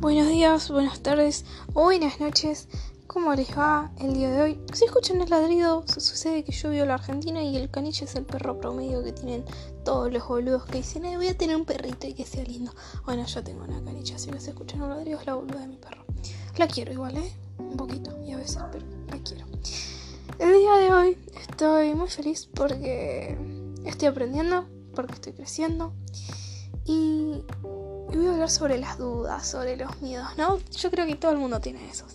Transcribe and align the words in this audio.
Buenos 0.00 0.28
días, 0.28 0.70
buenas 0.70 1.00
tardes 1.00 1.44
buenas 1.74 2.20
noches. 2.20 2.68
¿Cómo 3.06 3.34
les 3.34 3.50
va 3.50 3.92
el 4.00 4.14
día 4.14 4.30
de 4.30 4.40
hoy? 4.40 4.60
Si 4.72 4.86
escuchan 4.86 5.20
el 5.20 5.28
ladrido, 5.28 5.84
sucede 5.86 6.42
que 6.42 6.52
yo 6.52 6.70
vivo 6.70 6.86
la 6.86 6.94
Argentina 6.94 7.42
y 7.42 7.54
el 7.58 7.70
caniche 7.70 8.06
es 8.06 8.14
el 8.14 8.24
perro 8.24 8.58
promedio 8.58 9.04
que 9.04 9.12
tienen 9.12 9.44
todos 9.84 10.10
los 10.10 10.26
boludos 10.26 10.64
que 10.64 10.78
dicen, 10.78 11.02
voy 11.02 11.28
a 11.28 11.36
tener 11.36 11.54
un 11.54 11.66
perrito 11.66 12.06
y 12.06 12.14
que 12.14 12.24
sea 12.24 12.42
lindo. 12.44 12.72
Bueno, 13.04 13.26
yo 13.26 13.44
tengo 13.44 13.62
una 13.62 13.84
canicha, 13.84 14.18
si 14.18 14.30
no 14.30 14.40
se 14.40 14.50
escuchan 14.50 14.80
un 14.80 14.88
ladrido 14.88 15.20
es 15.20 15.26
la 15.26 15.34
boluda 15.34 15.60
de 15.60 15.66
mi 15.66 15.76
perro. 15.76 16.02
La 16.56 16.66
quiero 16.66 16.92
igual, 16.92 17.18
¿eh? 17.18 17.32
Un 17.58 17.76
poquito, 17.76 18.18
y 18.24 18.32
a 18.32 18.38
veces, 18.38 18.58
pero 18.72 18.86
la 19.06 19.18
quiero. 19.18 19.44
El 20.38 20.58
día 20.60 20.76
de 20.76 20.92
hoy 20.94 21.18
estoy 21.38 21.94
muy 21.94 22.08
feliz 22.08 22.48
porque 22.54 23.36
estoy 23.84 24.08
aprendiendo, 24.08 24.64
porque 24.94 25.12
estoy 25.12 25.34
creciendo 25.34 25.92
y 26.86 27.44
y 28.12 28.16
voy 28.16 28.26
a 28.26 28.32
hablar 28.32 28.50
sobre 28.50 28.78
las 28.78 28.98
dudas, 28.98 29.46
sobre 29.46 29.76
los 29.76 30.00
miedos, 30.00 30.28
¿no? 30.36 30.58
Yo 30.70 30.90
creo 30.90 31.06
que 31.06 31.16
todo 31.16 31.32
el 31.32 31.38
mundo 31.38 31.60
tiene 31.60 31.88
esos. 31.88 32.12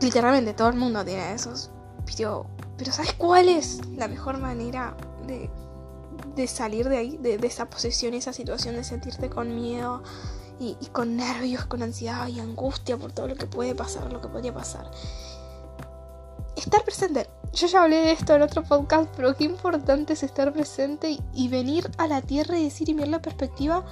Literalmente 0.00 0.54
todo 0.54 0.68
el 0.68 0.76
mundo 0.76 1.04
tiene 1.04 1.32
esos. 1.32 1.70
Pero, 2.06 2.46
pero 2.76 2.92
¿sabes 2.92 3.12
cuál 3.14 3.48
es 3.48 3.80
la 3.96 4.08
mejor 4.08 4.38
manera 4.38 4.96
de, 5.26 5.50
de 6.34 6.46
salir 6.46 6.88
de 6.88 6.96
ahí, 6.96 7.16
de, 7.18 7.34
esa 7.46 7.68
posesión, 7.68 8.14
esa 8.14 8.32
situación 8.32 8.76
de 8.76 8.84
sentirte 8.84 9.28
con 9.28 9.54
miedo 9.54 10.02
y, 10.58 10.74
con 10.92 11.16
nervios, 11.16 11.66
con 11.66 11.82
ansiedad 11.82 12.28
y 12.28 12.40
angustia 12.40 12.96
por 12.96 13.12
todo 13.12 13.28
lo 13.28 13.36
que 13.36 13.46
puede 13.46 13.74
pasar, 13.74 14.12
lo 14.12 14.20
que 14.20 14.28
podría 14.28 14.54
pasar? 14.54 14.90
Estar 16.56 16.84
presente. 16.84 17.28
Yo 17.52 17.66
ya 17.66 17.82
hablé 17.82 17.96
de 17.96 18.12
esto 18.12 18.34
en 18.34 18.42
otro 18.42 18.62
podcast, 18.62 19.10
pero 19.16 19.34
qué 19.34 19.44
importante 19.44 20.12
es 20.12 20.22
estar 20.22 20.52
presente 20.52 21.18
y 21.34 21.48
venir 21.48 21.90
a 21.98 22.06
la 22.06 22.22
tierra 22.22 22.58
y 22.58 22.64
decir 22.64 22.88
y 22.88 22.94
mirar 22.94 23.08
la 23.08 23.22
perspectiva 23.22 23.84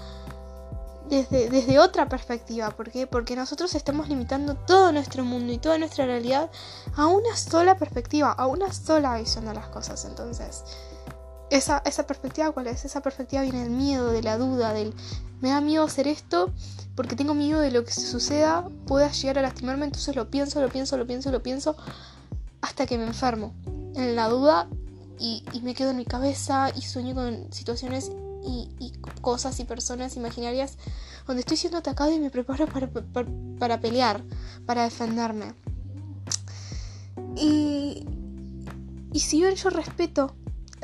desde, 1.09 1.79
otra 1.79 2.09
perspectiva. 2.09 2.71
¿Por 2.71 2.91
qué? 2.91 3.07
Porque 3.07 3.35
nosotros 3.35 3.75
estamos 3.75 4.09
limitando 4.09 4.55
todo 4.55 4.93
nuestro 4.93 5.25
mundo 5.25 5.53
y 5.53 5.59
toda 5.59 5.79
nuestra 5.79 6.07
realidad 6.07 6.51
a 6.97 7.07
una 7.07 7.37
sola 7.37 7.77
perspectiva, 7.77 8.33
a 8.33 8.47
una 8.47 8.73
sola 8.73 9.17
visión 9.19 9.47
de 9.47 9.55
las 9.55 9.69
cosas. 9.69 10.05
Entonces, 10.05 10.65
esa, 11.51 11.83
esa 11.85 12.07
perspectiva, 12.07 12.51
¿cuál 12.53 12.67
es? 12.67 12.85
Esa 12.85 13.01
perspectiva 13.01 13.43
viene 13.43 13.63
del 13.63 13.71
miedo, 13.71 14.13
de 14.13 14.23
la 14.23 14.37
duda, 14.37 14.73
del 14.73 14.95
me 15.41 15.51
da 15.51 15.61
miedo 15.61 15.85
hacer 15.85 16.09
esto 16.09 16.53
porque 16.97 17.15
tengo 17.15 17.33
miedo 17.33 17.61
de 17.61 17.71
lo 17.71 17.85
que 17.85 17.93
suceda 17.93 18.69
pueda 18.87 19.11
llegar 19.11 19.39
a 19.39 19.43
lastimarme. 19.43 19.87
Entonces 19.87 20.15
lo 20.17 20.31
pienso, 20.31 20.61
lo 20.61 20.69
pienso, 20.69 20.97
lo 20.97 21.07
pienso, 21.07 21.31
lo 21.31 21.43
pienso 21.43 21.77
hasta 22.61 22.87
que 22.87 22.99
me 22.99 23.05
enfermo. 23.05 23.55
En 23.95 24.15
la 24.17 24.29
duda 24.29 24.69
y, 25.19 25.45
y 25.53 25.63
me 25.63 25.75
quedo 25.75 25.91
en 25.91 25.97
mi 25.97 26.05
cabeza 26.05 26.71
y 26.75 26.83
sueño 26.83 27.15
con 27.15 27.53
situaciones 27.53 28.11
y, 28.45 28.93
cosas 29.21 29.59
y 29.61 29.65
personas 29.65 30.17
imaginarias 30.17 30.79
donde 31.27 31.41
estoy 31.41 31.57
siendo 31.57 31.79
atacado 31.79 32.13
y 32.13 32.19
me 32.19 32.31
preparo 32.31 32.67
para, 33.59 33.81
pelear, 33.81 34.23
para 34.65 34.85
defenderme. 34.85 35.55
Y, 37.37 38.07
y 39.13 39.21
si 39.21 39.41
bien 39.41 39.55
yo 39.55 39.71
respeto, 39.71 40.35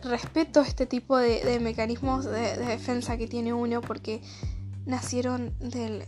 respeto 0.03 0.61
este 0.61 0.87
tipo 0.87 1.17
de, 1.17 1.59
mecanismos 1.61 2.25
de 2.25 2.57
defensa 2.57 3.17
que 3.17 3.27
tiene 3.27 3.53
uno 3.53 3.81
porque 3.81 4.23
nacieron 4.87 5.55
del, 5.59 6.05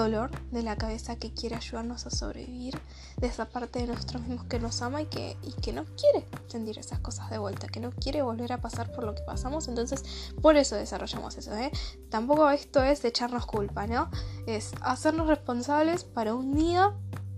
dolor 0.00 0.30
de 0.50 0.62
la 0.62 0.76
cabeza 0.76 1.16
que 1.16 1.32
quiere 1.32 1.56
ayudarnos 1.56 2.06
a 2.06 2.10
sobrevivir, 2.10 2.78
de 3.16 3.26
esa 3.26 3.46
parte 3.46 3.78
de 3.78 3.86
nosotros 3.86 4.22
mismos 4.22 4.46
que 4.46 4.58
nos 4.58 4.82
ama 4.82 5.02
y 5.02 5.06
que, 5.06 5.36
y 5.42 5.52
que 5.60 5.72
no 5.72 5.84
quiere 5.84 6.26
sentir 6.48 6.78
esas 6.78 6.98
cosas 6.98 7.30
de 7.30 7.38
vuelta, 7.38 7.68
que 7.68 7.80
no 7.80 7.90
quiere 7.92 8.22
volver 8.22 8.52
a 8.52 8.60
pasar 8.60 8.92
por 8.92 9.04
lo 9.04 9.14
que 9.14 9.22
pasamos, 9.22 9.68
entonces 9.68 10.02
por 10.42 10.56
eso 10.56 10.76
desarrollamos 10.76 11.36
eso, 11.36 11.54
¿eh? 11.54 11.70
Tampoco 12.10 12.50
esto 12.50 12.82
es 12.82 13.04
echarnos 13.04 13.46
culpa, 13.46 13.86
¿no? 13.86 14.10
Es 14.46 14.72
hacernos 14.82 15.28
responsables 15.28 16.04
para 16.04 16.34
un 16.34 16.54
día 16.54 16.92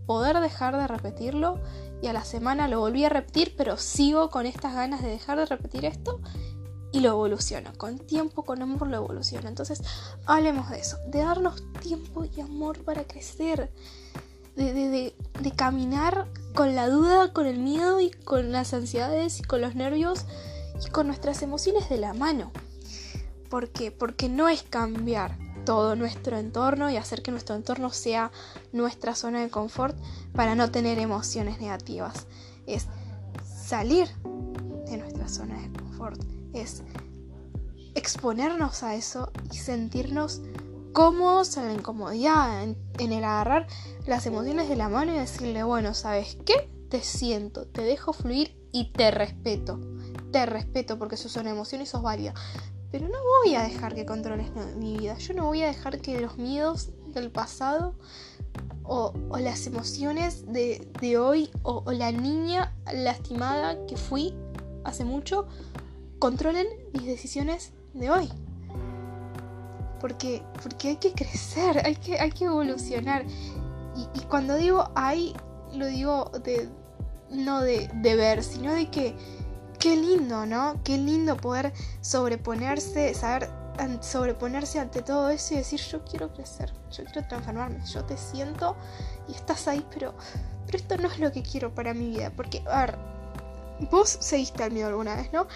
poder 0.07 0.41
dejar 0.41 0.77
de 0.77 0.87
repetirlo 0.87 1.61
y 2.03 2.09
a 2.09 2.13
la 2.13 2.25
semana 2.25 2.69
lo 2.69 2.81
volví 2.81 3.05
a 3.05 3.09
repetir, 3.09 3.55
pero 3.57 3.77
sigo 3.77 4.31
con 4.31 4.47
estas 4.47 4.75
ganas 4.75 5.03
de 5.03 5.09
dejar 5.09 5.39
de 5.39 5.47
repetir 5.47 5.85
esto 5.85 6.21
y 6.93 7.01
lo 7.01 7.11
evoluciona. 7.11 7.73
Con 7.73 7.99
tiempo, 7.99 8.45
con 8.45 8.63
amor 8.63 8.89
lo 8.89 8.97
evoluciona. 8.97 9.49
Entonces, 9.49 9.83
hablemos 10.27 10.71
de 10.71 10.79
eso, 10.79 10.99
de 11.09 11.21
darnos 11.21 11.63
tiempo 11.81 12.25
y 12.25 12.41
amor 12.41 12.83
para 12.85 13.05
crecer, 13.05 13.71
de, 14.55 14.73
de, 14.73 15.15
de, 15.41 15.51
caminar 15.53 16.29
con 16.55 16.75
la 16.75 16.89
duda, 16.89 17.33
con 17.33 17.47
el 17.47 17.59
miedo 17.59 18.01
y 18.01 18.11
con 18.11 18.53
las 18.53 18.73
ansiedades 18.73 19.41
y 19.41 19.43
con 19.43 19.61
los 19.61 19.75
nervios 19.75 20.25
y 20.85 20.89
con 20.91 21.07
nuestras 21.07 21.43
emociones 21.43 21.91
de 21.91 21.99
la 21.99 22.15
mano. 22.15 22.53
¿Por 23.51 23.69
qué? 23.69 23.91
Porque 23.91 24.29
no 24.29 24.49
es 24.49 24.63
cambiar 24.63 25.37
todo 25.67 25.97
nuestro 25.97 26.39
entorno 26.39 26.91
y 26.91 26.97
hacer 26.97 27.23
que 27.23 27.31
nuestro 27.31 27.55
entorno 27.55 27.91
sea 27.91 28.31
nuestra 28.73 29.15
zona 29.15 29.43
de 29.43 29.51
confort 29.51 29.97
para 30.33 30.55
no 30.55 30.71
tener 30.71 30.99
emociones 30.99 31.61
negativas. 31.61 32.27
Es 32.67 32.87
salir 33.67 34.09
de 34.89 34.97
nuestra 34.97 35.29
zona 35.29 35.61
de 35.61 35.71
confort 35.73 36.36
es 36.53 36.83
exponernos 37.95 38.83
a 38.83 38.95
eso 38.95 39.33
y 39.51 39.57
sentirnos 39.57 40.43
cómodos 40.93 41.57
en 41.57 41.67
la 41.67 41.75
incomodidad, 41.75 42.63
en, 42.63 42.77
el 42.99 43.25
agarrar 43.25 43.67
las 44.07 44.27
emociones 44.27 44.69
de 44.69 44.77
la 44.77 44.89
mano 44.89 45.15
y 45.15 45.19
decirle, 45.19 45.63
bueno, 45.63 45.93
¿sabes 45.93 46.39
qué? 46.47 46.71
Te 46.89 47.03
siento, 47.03 47.67
te 47.67 47.83
dejo 47.83 48.13
fluir 48.13 48.57
y 48.73 48.93
te 48.93 49.11
respeto. 49.11 49.81
Te 50.31 50.47
respeto 50.47 50.99
porque 50.99 51.17
eso 51.17 51.29
son 51.29 51.49
emociones 51.49 51.89
y 51.89 51.91
sos 51.91 52.03
válida. 52.03 52.33
Pero 52.91 53.09
no 53.09 53.19
voy 53.43 53.55
a 53.57 53.63
dejar 53.63 53.95
que 53.95 54.07
controles 54.07 54.51
mi 54.77 54.97
vida. 54.97 55.19
Yo 55.19 55.35
no 55.35 55.47
voy 55.47 55.63
a 55.63 55.67
dejar 55.67 56.01
que 56.01 56.21
los 56.21 56.39
miedos 56.39 56.91
del 57.09 57.31
pasado 57.31 57.95
o, 58.85 59.13
las 59.39 59.67
emociones 59.67 60.45
de, 60.47 61.19
hoy 61.19 61.51
o 61.63 61.91
la 61.93 62.13
niña 62.13 62.75
lastimada 62.93 63.85
que 63.87 63.97
fui 63.97 64.35
hace 64.85 65.05
mucho 65.05 65.47
controlen 66.19 66.67
mis 66.93 67.07
decisiones 67.07 67.73
de 67.95 68.11
hoy. 68.11 68.31
Porque, 70.01 70.43
porque 70.63 70.89
hay 70.89 70.97
que 70.97 71.13
crecer, 71.13 71.83
hay 71.85 71.97
que, 71.97 72.19
hay 72.19 72.31
que 72.31 72.45
evolucionar. 72.45 73.25
Y, 74.15 74.21
cuando 74.29 74.57
digo 74.57 74.91
hay, 74.95 75.35
lo 75.73 75.87
digo 75.87 76.31
de, 76.45 76.69
no 77.31 77.63
de, 77.63 77.89
de 77.95 78.17
ver, 78.17 78.45
sino 78.45 78.75
de 78.75 78.91
que 78.91 79.17
qué 79.79 79.97
lindo, 79.97 80.45
¿no? 80.45 80.83
Qué 80.85 80.99
lindo 80.99 81.37
poder 81.37 81.73
sobreponerse, 82.03 83.15
saber 83.15 83.49
sobreponerse 84.01 84.81
ante 84.81 85.03
todo 85.03 85.31
eso 85.31 85.55
y 85.55 85.59
decir 85.59 85.81
yo 85.81 86.05
quiero 86.05 86.33
crecer, 86.33 86.73
yo 86.91 87.05
quiero 87.05 87.27
transformarme, 87.29 87.85
yo 87.87 88.05
te 88.05 88.17
siento 88.17 88.77
y 89.29 89.33
estás 89.33 89.69
ahí, 89.69 89.85
pero, 89.93 90.15
pero 90.65 90.79
esto 90.79 90.97
no 90.97 91.09
es 91.09 91.19
lo 91.19 91.31
que 91.33 91.43
quiero 91.43 91.75
para 91.75 91.95
mi 91.95 92.11
vida, 92.11 92.33
porque, 92.35 92.63
a 92.69 92.81
ver, 92.81 92.99
vos 93.91 94.09
seguiste 94.09 94.63
al 94.63 94.73
miedo 94.73 94.89
alguna 94.89 95.17
vez, 95.17 95.33
¿no? 95.33 95.47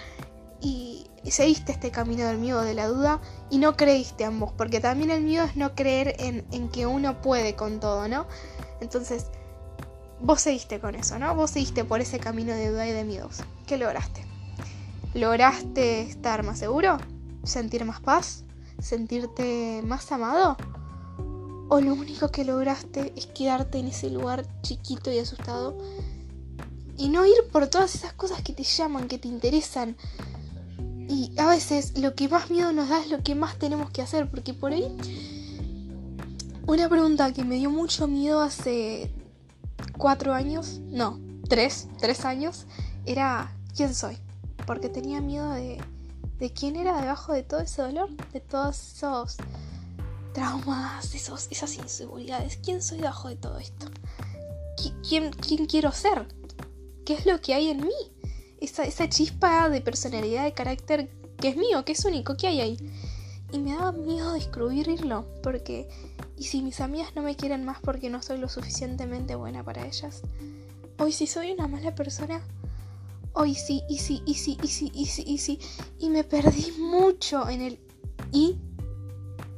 Y 0.61 1.07
seguiste 1.31 1.73
este 1.73 1.91
camino 1.91 2.25
del 2.25 2.39
miedo, 2.39 2.63
de 2.63 2.75
la 2.75 2.89
duda, 2.89 3.21
y 3.51 3.59
no 3.59 3.77
creíste 3.77 4.25
ambos, 4.25 4.53
porque 4.53 4.81
también 4.81 5.11
el 5.11 5.23
miedo 5.23 5.45
es 5.45 5.57
no 5.57 5.75
creer 5.75 6.17
en, 6.19 6.69
que 6.71 6.87
uno 6.87 7.21
puede 7.21 7.57
con 7.57 7.81
todo, 7.81 8.09
¿no? 8.09 8.27
Entonces, 8.81 9.27
vos 10.21 10.41
seguiste 10.41 10.81
con 10.81 10.95
eso, 10.95 11.19
¿no? 11.19 11.35
Vos 11.35 11.51
seguiste 11.51 11.85
por 11.85 12.01
ese 12.01 12.19
camino 12.19 12.53
de 12.53 12.71
duda 12.71 12.89
y 12.89 12.93
de 12.93 13.05
miedos. 13.05 13.39
¿Qué 13.67 13.77
lograste? 13.77 14.25
¿Lograste 15.15 16.03
estar 16.03 16.43
más 16.43 16.59
seguro? 16.59 16.99
¿Sentir 17.45 17.85
más 17.85 18.01
paz? 18.01 18.45
¿Sentirte 18.81 19.83
más 19.85 20.11
amado? 20.13 20.57
¿O 21.69 21.81
lo 21.81 21.95
único 21.95 22.31
que 22.31 22.45
lograste 22.45 23.13
es 23.15 23.27
quedarte 23.27 23.79
en 23.79 23.89
ese 23.89 24.11
lugar 24.11 24.47
chiquito 24.63 25.13
y 25.13 25.19
asustado? 25.19 25.77
Y 26.97 27.09
no 27.09 27.25
ir 27.27 27.49
por 27.53 27.69
todas 27.69 27.95
esas 27.95 28.13
cosas 28.15 28.43
que 28.43 28.53
te 28.53 28.65
llaman, 28.65 29.09
que 29.09 29.19
te 29.19 29.29
interesan, 29.29 29.97
y 31.11 31.33
a 31.39 31.49
veces 31.49 31.99
lo 31.99 32.15
que 32.15 32.29
más 32.29 32.51
miedo 32.51 32.73
nos 32.73 32.89
da 32.89 33.01
es 33.01 33.11
lo 33.11 33.21
que 33.23 33.35
más 33.35 33.59
tenemos 33.59 33.91
que 33.91 34.01
hacer, 34.01 34.31
porque 34.31 34.55
por 34.55 34.73
ahí 34.73 34.97
una 36.69 36.89
pregunta 36.89 37.33
que 37.33 37.43
me 37.43 37.57
dio 37.57 37.69
mucho 37.69 38.07
miedo 38.07 38.41
hace 38.41 39.13
cuatro 39.99 40.33
años, 40.33 40.79
no, 40.85 41.19
tres, 41.49 41.89
tres 41.99 42.25
años, 42.25 42.67
era 43.07 43.57
¿quién 43.75 43.93
soy? 43.93 44.19
Porque 44.67 44.89
tenía 44.89 45.21
miedo 45.21 45.51
de, 45.51 45.83
de 46.39 46.53
quién 46.53 46.77
era 46.77 47.01
debajo 47.01 47.33
de 47.33 47.43
todo 47.43 47.59
ese 47.59 47.83
dolor, 47.83 48.09
de 48.33 48.41
todos 48.41 48.95
esos 48.95 49.37
traumas, 50.33 51.13
esos, 51.13 51.49
esas 51.51 51.75
inseguridades. 51.77 52.61
¿Quién 52.63 52.83
soy 52.83 52.99
debajo 52.99 53.29
de 53.29 53.37
todo 53.37 53.59
esto? 53.59 53.87
¿Quién, 55.09 55.33
¿Quién 55.33 55.67
quiero 55.67 55.91
ser? 55.91 56.29
¿Qué 57.05 57.15
es 57.15 57.27
lo 57.27 57.41
que 57.41 57.55
hay 57.55 57.71
en 57.71 57.79
mí? 57.79 58.20
Esa, 58.61 59.09
chispa 59.09 59.69
de 59.69 59.81
personalidad, 59.81 60.45
de 60.45 60.53
carácter 60.53 61.11
que 61.39 61.49
es 61.49 61.57
mío, 61.57 61.85
que 61.85 61.93
es 61.93 62.05
único, 62.05 62.37
que 62.37 62.47
hay 62.47 62.61
ahí. 62.61 62.77
Y 63.53 63.59
me 63.59 63.75
daba 63.75 63.93
miedo 63.93 64.33
descubrirlo, 64.33 65.27
porque 65.43 65.89
¿y 66.37 66.45
si 66.45 66.63
mis 66.63 66.81
amigas 66.81 67.15
no 67.17 67.23
me 67.23 67.37
quieren 67.37 67.65
más 67.65 67.81
porque 67.81 68.11
no 68.11 68.23
soy 68.23 68.39
lo 68.39 68.49
suficientemente 68.49 69.35
buena 69.35 69.65
para 69.65 69.87
ellas? 69.87 70.23
Hoy 70.99 71.13
si 71.13 71.27
soy 71.27 71.51
una 71.51 71.67
mala 71.67 71.95
persona, 71.95 72.43
hoy 73.33 73.55
sí, 73.55 73.83
y 73.89 73.99
sí, 73.99 74.23
y 74.27 74.35
sí, 74.35 74.59
y 74.63 74.69
sí, 74.69 74.93
y 74.95 75.07
sí, 75.07 75.25
y 75.27 75.39
sí. 75.39 75.59
Y 75.99 76.11
me 76.11 76.23
perdí 76.23 76.73
mucho 76.79 77.49
en 77.49 77.63
el 77.63 77.81
y, 78.31 78.59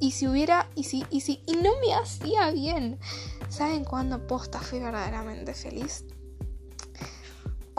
y 0.00 0.12
si 0.12 0.26
hubiera, 0.26 0.70
y 0.75 0.84
si, 0.84 1.05
y 1.10 1.20
si, 1.20 1.43
y 1.46 1.56
no 1.56 1.70
me 1.84 1.94
hacía 1.94 2.50
bien. 2.50 2.98
¿Saben 3.48 3.84
cuándo 3.84 4.26
posta 4.26 4.60
fui 4.60 4.78
verdaderamente 4.78 5.52
feliz? 5.52 6.05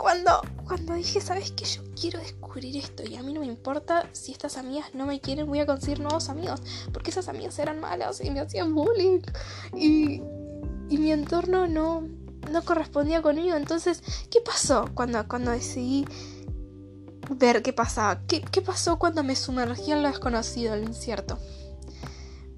Cuando, 0.04 0.42
cuando 0.66 0.92
dije, 0.92 1.18
¿sabes 1.18 1.52
qué? 1.52 1.64
Yo 1.64 1.80
quiero 1.98 2.18
descubrir 2.18 2.76
esto 2.76 3.04
y 3.04 3.16
a 3.16 3.22
mí 3.22 3.32
no 3.32 3.40
me 3.40 3.46
importa 3.46 4.06
si 4.12 4.32
estas 4.32 4.58
amigas 4.58 4.90
no 4.92 5.06
me 5.06 5.18
quieren, 5.18 5.46
voy 5.46 5.60
a 5.60 5.66
conseguir 5.66 6.00
nuevos 6.00 6.28
amigos. 6.28 6.60
Porque 6.92 7.10
esas 7.10 7.28
amigas 7.28 7.58
eran 7.58 7.80
malas 7.80 8.22
y 8.22 8.30
me 8.30 8.40
hacían 8.40 8.74
bullying. 8.74 9.20
Y, 9.74 10.20
y 10.90 10.98
mi 10.98 11.10
entorno 11.10 11.66
no, 11.66 12.06
no 12.52 12.62
correspondía 12.66 13.22
conmigo. 13.22 13.56
Entonces, 13.56 14.02
¿qué 14.30 14.42
pasó 14.42 14.90
cuando, 14.92 15.26
cuando 15.26 15.52
decidí 15.52 16.04
ver 17.30 17.62
qué 17.62 17.72
pasaba? 17.72 18.26
¿Qué, 18.26 18.42
¿Qué 18.42 18.60
pasó 18.60 18.98
cuando 18.98 19.24
me 19.24 19.34
sumergí 19.34 19.92
en 19.92 20.02
lo 20.02 20.08
desconocido, 20.08 20.74
en 20.74 20.82
lo 20.82 20.88
incierto? 20.88 21.38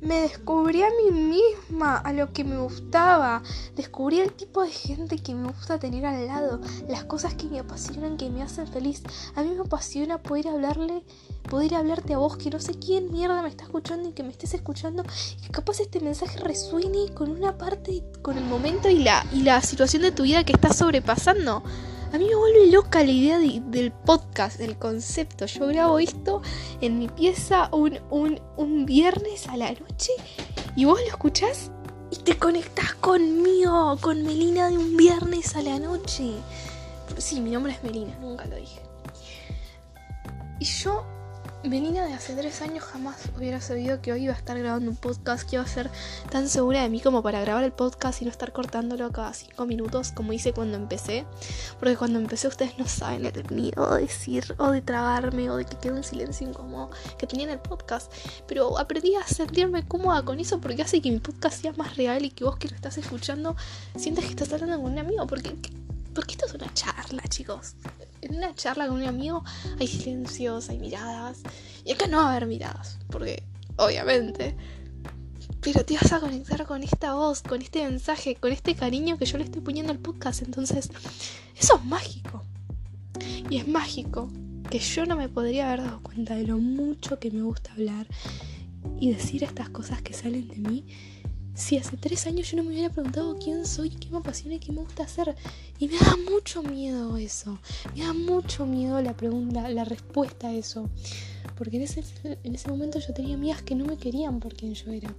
Me 0.07 0.21
descubrí 0.21 0.83
a 0.83 0.89
mí 0.91 1.11
misma, 1.11 1.97
a 1.97 2.13
lo 2.13 2.33
que 2.33 2.45
me 2.45 2.57
gustaba. 2.59 3.43
Descubrí 3.75 4.21
el 4.21 4.33
tipo 4.33 4.63
de 4.63 4.71
gente 4.71 5.19
que 5.19 5.35
me 5.35 5.49
gusta 5.49 5.79
tener 5.79 6.07
al 6.07 6.27
lado, 6.27 6.61
las 6.89 7.05
cosas 7.05 7.35
que 7.35 7.47
me 7.47 7.59
apasionan, 7.59 8.17
que 8.17 8.31
me 8.31 8.43
hacen 8.43 8.69
feliz. 8.69 9.03
A 9.35 9.43
mí 9.43 9.51
me 9.51 9.63
apasiona 9.63 10.19
poder 10.19 10.49
hablarle, 10.49 11.03
poder 11.51 11.75
hablarte 11.75 12.15
a 12.15 12.19
vos, 12.19 12.37
que 12.37 12.51
no 12.51 12.61
sé 12.61 12.75
quién 12.75 13.11
mierda 13.11 13.43
me 13.43 13.49
está 13.49 13.65
escuchando 13.65 14.09
y 14.09 14.13
que 14.13 14.23
me 14.23 14.31
estés 14.31 14.55
escuchando, 14.55 15.03
y 15.39 15.43
que 15.43 15.49
capaz 15.49 15.81
este 15.81 16.01
mensaje 16.01 16.39
resuene 16.39 17.13
con 17.13 17.31
una 17.31 17.59
parte, 17.59 18.05
con 18.23 18.39
el 18.39 18.45
momento 18.45 18.89
y 18.89 19.01
la, 19.01 19.27
y 19.33 19.43
la 19.43 19.61
situación 19.61 20.03
de 20.03 20.13
tu 20.13 20.23
vida 20.23 20.45
que 20.45 20.53
estás 20.53 20.77
sobrepasando. 20.77 21.65
A 22.13 22.19
mí 22.19 22.27
me 22.29 22.35
vuelve 22.37 22.71
loca 22.71 23.03
la 23.03 23.11
idea 23.11 23.39
del 23.39 23.93
podcast, 23.93 24.59
del 24.59 24.79
concepto. 24.79 25.47
Yo 25.47 25.67
grabo 25.67 25.99
esto 25.99 26.41
en 26.81 26.99
mi 26.99 27.09
pieza 27.09 27.69
un, 27.73 28.01
un, 28.11 28.87
viernes 28.87 29.49
a 29.49 29.57
la 29.57 29.73
noche 29.73 30.13
y 30.77 30.85
vos 30.85 31.01
lo 31.01 31.07
escuchás 31.07 31.71
y 32.11 32.17
te 32.17 32.39
conectás 32.39 32.95
conmigo, 32.95 33.99
con 34.01 34.23
Melina 34.23 34.71
de 34.71 34.79
un 34.79 34.97
viernes 34.97 35.57
a 35.57 35.63
la 35.63 35.79
noche. 35.79 36.35
Sí, 37.19 37.41
mi 37.41 37.51
nombre 37.51 37.73
es 37.73 37.83
Melina, 37.83 38.17
nunca 38.21 38.47
lo 38.47 38.57
dije. 38.57 38.81
Y 40.61 40.65
yo 40.65 41.05
Melina 41.69 42.07
de 42.07 42.15
hace 42.15 42.35
tres 42.35 42.63
años 42.63 42.85
jamás 42.85 43.17
hubiera 43.37 43.61
sabido 43.61 44.01
que 44.01 44.13
hoy 44.13 44.25
iba 44.25 44.35
a 44.35 44.37
estar 44.37 44.57
grabando 44.57 44.89
un 44.89 44.97
podcast, 44.97 45.49
que 45.49 45.57
iba 45.57 45.65
a 45.65 45.69
ser 45.69 45.91
tan 46.31 46.49
segura 46.49 46.83
de 46.83 46.89
mí 46.89 47.01
como 47.01 47.25
para 47.25 47.41
grabar 47.41 47.65
el 47.65 47.73
podcast 47.73 48.23
y 48.23 48.25
no 48.25 48.31
estar 48.31 48.53
cortándolo 48.53 49.11
cada 49.11 49.35
cinco 49.35 49.67
minutos 49.67 50.13
como 50.13 50.33
hice 50.33 50.53
cuando 50.53 50.77
empecé. 50.77 51.27
Porque 51.81 51.97
cuando 51.97 52.21
empecé 52.21 52.47
ustedes 52.47 52.79
no 52.79 52.87
saben 52.87 53.27
el 53.27 53.51
miedo 53.51 53.97
de 53.97 54.03
decir 54.03 54.55
o 54.59 54.71
de 54.71 54.81
trabarme 54.81 55.51
o 55.51 55.57
de 55.57 55.65
que 55.65 55.77
quede 55.77 55.95
un 55.95 56.05
silencio 56.05 56.49
incómodo 56.49 56.91
que 57.19 57.27
tenía 57.27 57.47
en 57.47 57.53
el 57.53 57.59
podcast. 57.59 58.13
Pero 58.47 58.79
aprendí 58.79 59.17
a 59.17 59.27
sentirme 59.27 59.87
cómoda 59.89 60.23
con 60.23 60.39
eso 60.39 60.61
porque 60.61 60.83
hace 60.83 61.03
que 61.03 61.11
mi 61.11 61.19
podcast 61.19 61.63
sea 61.63 61.73
más 61.73 61.97
real 61.97 62.25
y 62.25 62.31
que 62.31 62.45
vos 62.45 62.59
que 62.59 62.69
lo 62.69 62.77
estás 62.77 62.97
escuchando 62.97 63.57
sientas 63.97 64.25
que 64.25 64.31
estás 64.31 64.53
hablando 64.53 64.81
con 64.81 64.93
un 64.93 64.99
amigo. 65.01 65.27
Porque, 65.27 65.57
porque 66.17 66.33
esto 66.33 66.47
es 66.47 66.55
una 66.55 66.73
charla, 66.75 67.23
chicos 67.29 67.77
en 68.27 68.37
una 68.37 68.55
charla 68.55 68.87
con 68.87 68.97
un 68.97 69.05
amigo 69.05 69.45
hay 69.79 69.87
silencios, 69.87 70.69
hay 70.69 70.79
miradas. 70.79 71.43
Y 71.85 71.93
acá 71.93 72.07
no 72.07 72.19
va 72.19 72.29
a 72.29 72.31
haber 72.31 72.47
miradas, 72.47 72.99
porque 73.09 73.43
obviamente. 73.77 74.57
Pero 75.61 75.85
te 75.85 75.95
vas 75.95 76.13
a 76.13 76.21
conectar 76.21 76.65
con 76.67 76.83
esta 76.83 77.15
voz, 77.15 77.43
con 77.43 77.61
este 77.61 77.85
mensaje, 77.85 78.37
con 78.37 78.53
este 78.53 78.75
cariño 78.75 79.19
que 79.19 79.27
yo 79.27 79.39
le 79.39 79.45
estoy 79.45 79.63
poniendo 79.63 79.93
al 79.93 79.99
podcast. 79.99 80.43
Entonces, 80.43 80.91
eso 81.57 81.77
es 81.77 81.85
mágico. 81.85 82.45
Y 83.51 83.59
es 83.59 83.67
mágico 83.67 84.31
que 84.71 84.79
yo 84.79 85.07
no 85.07 85.17
me 85.17 85.29
podría 85.29 85.69
haber 85.69 85.85
dado 85.85 86.03
cuenta 86.03 86.35
de 86.35 86.47
lo 86.47 86.59
mucho 86.59 87.19
que 87.19 87.31
me 87.31 87.43
gusta 87.43 87.73
hablar 87.73 88.07
y 89.01 89.13
decir 89.13 89.43
estas 89.45 89.69
cosas 89.71 90.03
que 90.03 90.13
salen 90.13 90.49
de 90.49 90.57
mí 90.57 90.87
si 91.57 91.79
hace 91.79 91.97
tres 91.97 92.27
años 92.27 92.51
yo 92.51 92.59
no 92.59 92.65
me 92.65 92.69
hubiera 92.69 92.91
preguntado 92.91 93.39
quién 93.39 93.65
soy, 93.67 93.89
qué 93.89 94.11
me 94.11 94.19
apasiona 94.19 94.57
y 94.57 94.59
qué 94.59 94.73
me 94.73 94.83
gusta 94.83 95.05
hacer. 95.05 95.35
Y 95.79 95.89
me 95.89 95.99
da 95.99 96.15
mucho 96.31 96.63
miedo 96.63 97.17
eso. 97.17 97.59
Me 97.95 98.03
da 98.05 98.13
mucho 98.13 98.67
miedo 98.67 99.01
la 99.01 99.17
pregunta, 99.17 99.69
la 99.71 99.85
respuesta 99.85 100.49
a 100.49 100.55
eso. 100.55 100.91
Porque 101.57 101.79
en 101.79 101.85
ese, 101.85 102.05
en 102.23 102.55
ese 102.55 102.69
momento 102.69 102.99
yo 102.99 103.15
tenía 103.15 103.35
amigas 103.35 103.63
que 103.63 103.75
no 103.75 103.87
me 103.87 103.97
querían 103.97 104.39
por 104.39 104.55
quien 104.55 104.75
yo 104.75 104.93
era. 104.93 105.13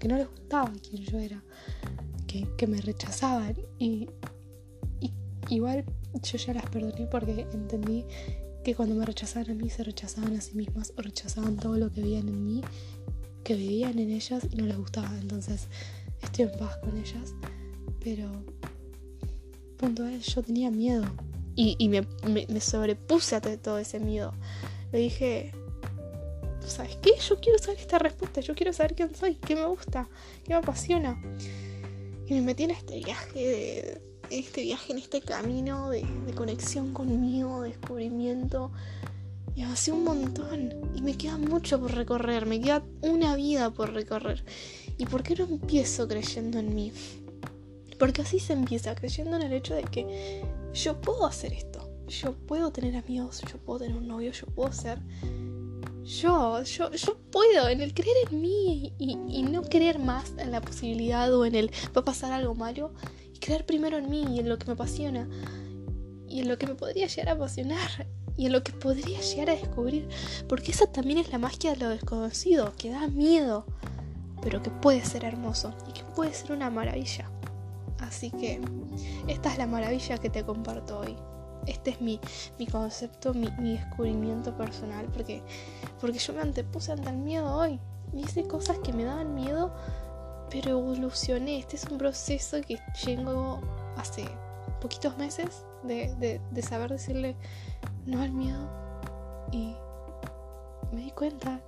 Que 0.00 0.08
no 0.08 0.16
les 0.16 0.28
gustaba 0.28 0.72
quién 0.82 1.04
yo 1.04 1.18
era. 1.18 1.40
Que, 2.26 2.48
que 2.58 2.66
me 2.66 2.80
rechazaban. 2.80 3.56
Y, 3.78 4.08
y 5.00 5.12
igual 5.48 5.84
yo 6.22 6.38
ya 6.38 6.54
las 6.54 6.68
perdoné 6.70 7.06
porque 7.06 7.46
entendí 7.52 8.04
que 8.64 8.74
cuando 8.74 8.96
me 8.96 9.06
rechazaban 9.06 9.50
a 9.50 9.54
mí 9.54 9.70
se 9.70 9.84
rechazaban 9.84 10.34
a 10.36 10.40
sí 10.40 10.56
mismas 10.56 10.92
o 10.96 11.02
rechazaban 11.02 11.56
todo 11.56 11.76
lo 11.76 11.92
que 11.92 12.00
veían 12.00 12.28
en 12.28 12.44
mí 12.44 12.62
que 13.44 13.54
vivían 13.54 13.98
en 13.98 14.10
ellas 14.10 14.46
y 14.50 14.56
no 14.56 14.66
les 14.66 14.76
gustaba. 14.76 15.10
Entonces 15.20 15.68
estoy 16.22 16.46
en 16.46 16.58
paz 16.58 16.76
con 16.78 16.96
ellas. 16.96 17.34
Pero, 18.02 18.30
punto 19.76 20.06
es, 20.06 20.26
yo 20.26 20.42
tenía 20.42 20.70
miedo. 20.70 21.04
Y, 21.56 21.88
me, 21.88 22.60
sobrepuse 22.60 23.36
a 23.36 23.40
todo 23.40 23.78
ese 23.78 24.00
miedo. 24.00 24.32
Le 24.90 24.98
dije, 24.98 25.52
¿sabes 26.66 26.96
qué? 26.96 27.12
Yo 27.28 27.38
quiero 27.40 27.58
saber 27.58 27.78
esta 27.78 27.98
respuesta. 27.98 28.40
Yo 28.40 28.54
quiero 28.54 28.72
saber 28.72 28.94
quién 28.94 29.14
soy, 29.14 29.36
qué 29.36 29.54
me 29.54 29.66
gusta, 29.66 30.08
qué 30.44 30.54
me 30.54 30.56
apasiona. 30.56 31.22
Y 32.26 32.34
me 32.34 32.40
metí 32.40 32.64
en 32.64 32.70
este 32.72 32.98
viaje 32.98 33.38
de, 33.38 34.02
este 34.30 34.62
viaje, 34.62 34.92
en 34.92 34.98
este 34.98 35.20
camino 35.20 35.90
de, 35.90 36.04
conexión 36.34 36.92
conmigo, 36.92 37.62
de 37.62 37.70
descubrimiento, 37.70 38.72
y 39.56 39.62
avancé 39.62 39.92
un 39.92 40.04
montón. 40.04 40.74
Y 40.94 41.02
me 41.02 41.16
queda 41.16 41.38
mucho 41.38 41.80
por 41.80 41.94
recorrer. 41.94 42.46
Me 42.46 42.60
queda 42.60 42.82
una 43.02 43.36
vida 43.36 43.70
por 43.70 43.92
recorrer. 43.92 44.44
¿Y 44.98 45.06
por 45.06 45.22
qué 45.22 45.36
no 45.36 45.44
empiezo 45.44 46.08
creyendo 46.08 46.58
en 46.58 46.74
mí? 46.74 46.92
Porque 47.98 48.22
así 48.22 48.40
se 48.40 48.52
empieza, 48.52 48.94
creyendo 48.94 49.36
en 49.36 49.42
el 49.42 49.52
hecho 49.52 49.74
de 49.74 49.84
que 49.84 50.42
yo 50.72 51.00
puedo 51.00 51.26
hacer 51.26 51.52
esto. 51.52 51.88
Yo 52.08 52.34
puedo 52.34 52.70
tener 52.70 52.96
amigos, 52.96 53.42
yo 53.50 53.58
puedo 53.58 53.80
tener 53.80 53.96
un 53.96 54.08
novio, 54.08 54.32
yo 54.32 54.46
puedo 54.46 54.72
ser. 54.72 54.98
Yo, 56.04 56.62
yo, 56.62 56.92
yo 56.92 57.16
puedo, 57.30 57.68
en 57.68 57.80
el 57.80 57.94
creer 57.94 58.16
en 58.30 58.40
mí 58.42 58.92
y, 58.98 59.16
y 59.26 59.42
no 59.42 59.62
creer 59.62 59.98
más 59.98 60.34
en 60.36 60.50
la 60.50 60.60
posibilidad 60.60 61.32
o 61.34 61.46
en 61.46 61.54
el 61.54 61.70
va 61.96 62.02
a 62.02 62.04
pasar 62.04 62.32
algo 62.32 62.54
malo. 62.54 62.92
Y 63.32 63.38
creer 63.38 63.64
primero 63.64 63.96
en 63.96 64.10
mí 64.10 64.24
y 64.34 64.40
en 64.40 64.48
lo 64.48 64.58
que 64.58 64.66
me 64.66 64.72
apasiona. 64.72 65.28
Y 66.28 66.40
en 66.40 66.48
lo 66.48 66.58
que 66.58 66.66
me 66.66 66.74
podría 66.74 67.06
llegar 67.06 67.28
a 67.28 67.32
apasionar 67.32 68.06
y 68.36 68.46
en 68.46 68.52
lo 68.52 68.62
que 68.62 68.72
podría 68.72 69.20
llegar 69.20 69.50
a 69.50 69.56
descubrir, 69.56 70.08
porque 70.48 70.72
esa 70.72 70.86
también 70.86 71.18
es 71.18 71.30
la 71.30 71.38
magia 71.38 71.72
de 71.72 71.76
lo 71.76 71.88
desconocido, 71.88 72.72
que 72.76 72.90
da 72.90 73.06
miedo, 73.08 73.64
pero 74.42 74.62
que 74.62 74.70
puede 74.70 75.04
ser 75.04 75.24
hermoso 75.24 75.74
y 75.88 75.92
que 75.92 76.02
puede 76.14 76.34
ser 76.34 76.52
una 76.52 76.70
maravilla. 76.70 77.30
Así 78.00 78.30
que 78.30 78.60
esta 79.28 79.52
es 79.52 79.58
la 79.58 79.66
maravilla 79.66 80.18
que 80.18 80.30
te 80.30 80.44
comparto 80.44 81.00
hoy. 81.00 81.16
Este 81.66 81.90
es 81.90 82.00
mi, 82.00 82.20
mi 82.58 82.66
concepto, 82.66 83.32
mi, 83.32 83.48
descubrimiento 83.48 84.54
personal, 84.56 85.06
porque, 85.06 85.42
porque 86.00 86.18
yo 86.18 86.34
me 86.34 86.42
antepuse 86.42 86.92
ante 86.92 87.08
el 87.08 87.16
miedo 87.16 87.56
hoy. 87.56 87.80
Hice 88.12 88.46
cosas 88.46 88.78
que 88.80 88.92
me 88.92 89.04
daban 89.04 89.34
miedo, 89.34 89.72
pero 90.50 90.72
evolucioné. 90.72 91.58
Este 91.58 91.76
es 91.76 91.84
un 91.84 91.96
proceso 91.96 92.60
que 92.60 92.78
llegó 93.06 93.60
hace 93.96 94.24
poquitos 94.80 95.16
meses 95.16 95.64
de, 95.84 96.40
de 96.50 96.62
saber 96.62 96.90
decirle 96.90 97.36
no 98.06 98.22
al 98.22 98.32
miedo. 98.32 98.68
Y 99.52 99.74
me 100.92 101.02
di 101.02 101.10
cuenta. 101.10 101.60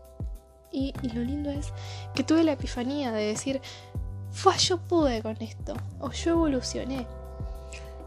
Y, 0.73 0.93
lo 1.15 1.23
lindo 1.23 1.51
es 1.51 1.73
que 2.15 2.23
tuve 2.23 2.45
la 2.45 2.53
epifanía 2.53 3.13
de 3.13 3.25
decir, 3.25 3.61
fue 4.31 4.57
yo 4.59 4.79
pude 4.79 5.23
con 5.23 5.41
esto, 5.41 5.75
o 6.01 6.11
yo 6.11 6.33
evolucioné. 6.33 7.07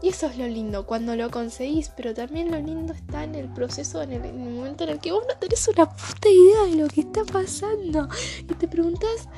Y 0.02 0.08
eso 0.08 0.26
es 0.26 0.38
lo 0.38 0.46
lindo, 0.46 0.86
cuando 0.86 1.14
lo 1.16 1.30
conseguís, 1.30 1.90
pero 1.94 2.14
también 2.14 2.50
lo 2.50 2.58
lindo 2.58 2.92
está 2.92 3.24
en 3.24 3.34
el 3.34 3.48
proceso, 3.48 4.02
en 4.02 4.12
el, 4.12 4.32
momento 4.32 4.84
en 4.84 4.90
el 4.90 4.98
que 4.98 5.12
vos 5.12 5.24
no 5.28 5.36
tenés 5.36 5.66
una 5.68 5.90
puta 5.90 6.28
idea 6.28 6.64
de 6.70 6.76
lo 6.76 6.88
que 6.88 7.02
está 7.02 7.24
pasando. 7.24 8.08
Y 8.38 8.54
te 8.54 8.68
preguntás, 8.68 9.28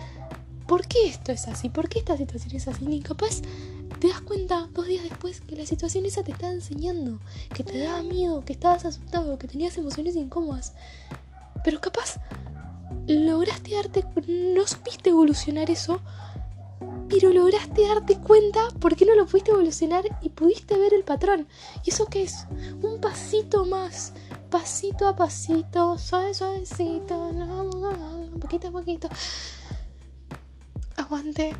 ¿por 0.68 0.86
qué 0.86 1.06
esto 1.06 1.32
es 1.32 1.48
así? 1.48 1.68
¿Por 1.68 1.88
qué 1.88 2.00
esta 2.00 2.16
situación 2.16 2.54
es 2.54 2.68
así? 2.68 2.84
Ni 2.86 3.00
capaz 3.00 3.42
te 4.02 4.08
das 4.08 4.20
cuenta 4.22 4.68
dos 4.72 4.88
días 4.88 5.04
después 5.04 5.40
que 5.42 5.54
la 5.54 5.64
situación 5.64 6.04
esa 6.06 6.24
te 6.24 6.32
estaba 6.32 6.52
enseñando, 6.52 7.20
que 7.54 7.62
te 7.62 7.78
daba 7.78 8.02
miedo, 8.02 8.44
que 8.44 8.52
estabas 8.52 8.84
asustado, 8.84 9.38
que 9.38 9.46
tenías 9.46 9.78
emociones 9.78 10.16
incómodas. 10.16 10.74
Pero 11.62 11.80
capaz 11.80 12.16
lograste 13.06 13.76
darte, 13.76 14.04
no 14.26 14.66
supiste 14.66 15.10
evolucionar 15.10 15.70
eso, 15.70 16.00
pero 17.08 17.32
lograste 17.32 17.86
darte 17.86 18.18
cuenta 18.18 18.66
por 18.80 18.96
qué 18.96 19.06
no 19.06 19.14
lo 19.14 19.24
pudiste 19.26 19.52
evolucionar 19.52 20.02
y 20.20 20.30
pudiste 20.30 20.76
ver 20.76 20.94
el 20.94 21.04
patrón. 21.04 21.46
¿Y 21.84 21.90
eso 21.90 22.06
qué 22.06 22.24
es? 22.24 22.48
Un 22.82 23.00
pasito 23.00 23.66
más, 23.66 24.14
pasito 24.50 25.06
a 25.06 25.14
pasito, 25.14 25.96
suave, 25.96 26.34
suavecito, 26.34 27.30
poquito 28.40 28.66
a 28.66 28.72
poquito. 28.72 29.08
Aguante 30.96 31.54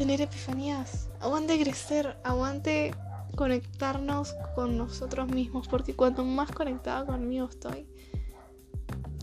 tener 0.00 0.22
epifanías, 0.22 1.10
aguante 1.20 1.60
crecer, 1.60 2.16
aguante 2.24 2.94
conectarnos 3.36 4.34
con 4.54 4.78
nosotros 4.78 5.28
mismos, 5.28 5.68
porque 5.68 5.94
cuanto 5.94 6.24
más 6.24 6.50
conectada 6.52 7.04
conmigo 7.04 7.46
estoy, 7.50 7.86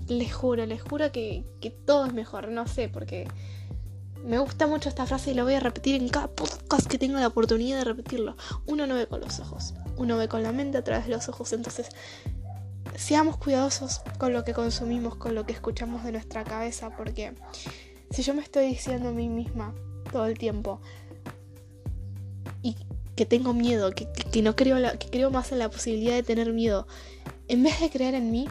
Les 0.07 0.31
juro, 0.31 0.67
les 0.67 0.83
juro 0.83 1.11
que, 1.11 1.43
que 1.61 1.71
todo 1.71 2.05
es 2.05 2.13
mejor. 2.13 2.49
No 2.49 2.67
sé, 2.67 2.89
porque 2.89 3.27
me 4.23 4.37
gusta 4.37 4.67
mucho 4.67 4.87
esta 4.87 5.07
frase 5.07 5.31
y 5.31 5.33
la 5.33 5.41
voy 5.41 5.55
a 5.55 5.59
repetir 5.59 5.99
en 5.99 6.09
cada 6.09 6.27
podcast 6.27 6.85
que 6.85 6.99
tenga 6.99 7.19
la 7.19 7.27
oportunidad 7.27 7.79
de 7.79 7.83
repetirlo. 7.83 8.37
Uno 8.67 8.85
no 8.85 8.93
ve 8.93 9.07
con 9.07 9.19
los 9.19 9.39
ojos, 9.39 9.73
uno 9.97 10.15
ve 10.15 10.27
con 10.27 10.43
la 10.43 10.51
mente 10.51 10.77
a 10.77 10.83
través 10.83 11.07
de 11.07 11.11
los 11.11 11.27
ojos. 11.27 11.53
Entonces, 11.53 11.89
seamos 12.95 13.37
cuidadosos 13.37 14.01
con 14.19 14.31
lo 14.31 14.43
que 14.43 14.53
consumimos, 14.53 15.15
con 15.15 15.33
lo 15.33 15.43
que 15.47 15.53
escuchamos 15.53 16.03
de 16.03 16.11
nuestra 16.11 16.43
cabeza, 16.43 16.95
porque 16.95 17.33
si 18.11 18.21
yo 18.21 18.35
me 18.35 18.43
estoy 18.43 18.67
diciendo 18.67 19.09
a 19.09 19.11
mí 19.11 19.27
misma 19.27 19.73
todo 20.07 20.25
el 20.25 20.37
tiempo 20.37 20.81
y 22.63 22.75
que 23.15 23.25
tengo 23.25 23.53
miedo, 23.53 23.91
que, 23.91 24.41
no 24.41 24.55
creo, 24.55 24.77
que 24.99 25.09
creo 25.09 25.31
más 25.31 25.51
en 25.51 25.59
la 25.59 25.69
posibilidad 25.69 26.13
de 26.13 26.23
tener 26.23 26.53
miedo, 26.53 26.87
en 27.47 27.63
vez 27.63 27.79
de 27.79 27.89
creer 27.89 28.13
en 28.13 28.31
mí, 28.31 28.47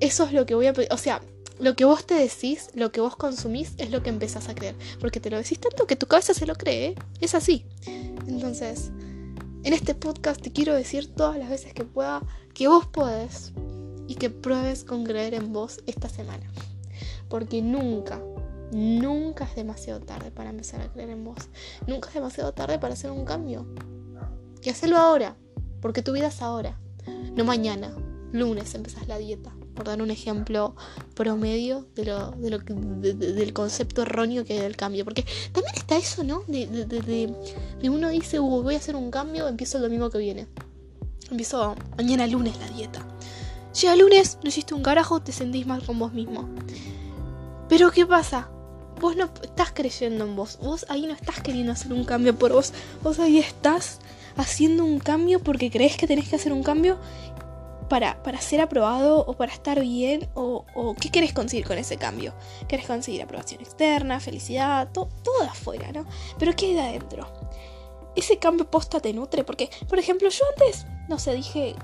eso 0.00 0.24
es 0.24 0.32
lo 0.32 0.46
que 0.46 0.54
voy 0.54 0.66
a... 0.66 0.74
O 0.90 0.96
sea, 0.96 1.20
lo 1.58 1.74
que 1.74 1.84
vos 1.84 2.06
te 2.06 2.14
decís, 2.14 2.70
lo 2.74 2.92
que 2.92 3.00
vos 3.00 3.16
consumís, 3.16 3.72
es 3.78 3.90
lo 3.90 4.02
que 4.02 4.10
empezás 4.10 4.48
a 4.48 4.54
creer. 4.54 4.76
Porque 5.00 5.20
te 5.20 5.28
lo 5.28 5.36
decís 5.36 5.58
tanto 5.58 5.86
que 5.86 5.96
tu 5.96 6.06
cabeza 6.06 6.34
se 6.34 6.46
lo 6.46 6.54
cree. 6.54 6.86
¿eh? 6.86 6.94
Es 7.20 7.34
así. 7.34 7.64
Entonces, 8.26 8.90
en 9.64 9.72
este 9.72 9.94
podcast 9.94 10.40
te 10.40 10.52
quiero 10.52 10.74
decir 10.74 11.12
todas 11.14 11.36
las 11.36 11.50
veces 11.50 11.74
que 11.74 11.84
pueda 11.84 12.22
que 12.54 12.68
vos 12.68 12.86
podés 12.86 13.52
y 14.06 14.14
que 14.14 14.30
pruebes 14.30 14.84
con 14.84 15.04
creer 15.04 15.34
en 15.34 15.52
vos 15.52 15.80
esta 15.86 16.08
semana. 16.08 16.48
Porque 17.28 17.60
nunca, 17.60 18.22
nunca 18.70 19.44
es 19.44 19.54
demasiado 19.54 20.00
tarde 20.00 20.30
para 20.30 20.50
empezar 20.50 20.80
a 20.80 20.92
creer 20.92 21.10
en 21.10 21.24
vos. 21.24 21.38
Nunca 21.86 22.08
es 22.08 22.14
demasiado 22.14 22.52
tarde 22.52 22.78
para 22.78 22.94
hacer 22.94 23.10
un 23.10 23.24
cambio. 23.24 23.66
Y 24.62 24.70
hacerlo 24.70 24.96
ahora. 24.98 25.36
Porque 25.80 26.02
tu 26.02 26.12
vida 26.12 26.28
es 26.28 26.42
ahora. 26.42 26.78
No 27.34 27.44
mañana. 27.44 27.94
Lunes 28.32 28.74
empezás 28.74 29.08
la 29.08 29.16
dieta 29.16 29.52
por 29.78 29.86
dar 29.86 30.02
un 30.02 30.10
ejemplo 30.10 30.74
promedio 31.14 31.86
de 31.94 32.04
lo, 32.04 32.32
de 32.32 32.50
lo 32.50 32.58
del 32.58 33.52
concepto 33.52 34.02
erróneo 34.02 34.44
que 34.44 34.54
hay 34.54 34.58
del 34.58 34.76
cambio. 34.76 35.04
Porque 35.04 35.24
también 35.52 35.74
está 35.76 35.96
eso, 35.96 36.24
¿no? 36.24 36.42
De, 36.48 37.32
uno 37.84 38.08
dice, 38.08 38.40
voy 38.40 38.74
a 38.74 38.78
hacer 38.78 38.96
un 38.96 39.12
cambio, 39.12 39.46
empiezo 39.46 39.78
el 39.78 39.84
domingo 39.84 40.10
que 40.10 40.18
viene. 40.18 40.48
Empiezo 41.30 41.76
mañana 41.96 42.26
lunes 42.26 42.58
la 42.58 42.68
dieta. 42.68 43.06
Llega 43.80 43.94
lunes, 43.94 44.38
no 44.42 44.48
hiciste 44.48 44.74
un 44.74 44.82
carajo, 44.82 45.22
te 45.22 45.30
sentís 45.30 45.64
mal 45.64 45.84
con 45.86 45.98
vos 45.98 46.12
mismo. 46.12 46.48
Pero 47.68 47.92
¿qué 47.92 48.04
pasa? 48.04 48.50
Vos 49.00 49.16
no 49.16 49.30
estás 49.42 49.72
creyendo 49.72 50.24
en 50.24 50.36
vos. 50.36 50.58
Vos 50.62 50.86
ahí 50.88 51.06
no 51.06 51.12
estás 51.12 51.40
queriendo 51.40 51.72
hacer 51.72 51.92
un 51.92 52.04
cambio 52.04 52.36
por 52.36 52.52
vos. 52.52 52.72
Vos 53.02 53.18
ahí 53.18 53.38
estás 53.38 54.00
haciendo 54.36 54.84
un 54.84 54.98
cambio 54.98 55.42
porque 55.42 55.70
crees 55.70 55.96
que 55.96 56.06
tenés 56.06 56.28
que 56.28 56.36
hacer 56.36 56.52
un 56.52 56.62
cambio 56.62 56.98
para, 57.88 58.40
ser 58.40 58.60
aprobado 58.60 59.24
o 59.26 59.34
para 59.34 59.52
estar 59.52 59.80
bien 59.80 60.28
o, 60.34 60.64
qué 61.00 61.10
querés 61.10 61.32
conseguir 61.32 61.66
con 61.66 61.78
ese 61.78 61.96
cambio. 61.96 62.34
¿Querés 62.68 62.86
conseguir 62.86 63.22
aprobación 63.22 63.60
externa, 63.60 64.20
felicidad, 64.20 64.90
todo 64.92 65.08
afuera, 65.42 65.90
¿no? 65.92 66.06
Pero 66.38 66.54
¿qué 66.54 66.66
hay 66.66 66.74
de 66.74 66.80
adentro? 66.80 67.26
Ese 68.14 68.38
cambio 68.38 68.70
posta 68.70 69.00
te 69.00 69.12
nutre 69.12 69.44
porque, 69.44 69.70
por 69.88 69.98
ejemplo, 69.98 70.28
yo 70.28 70.44
antes, 70.54 70.86
no 71.08 71.18
sé, 71.18 71.34
dije, 71.34 71.74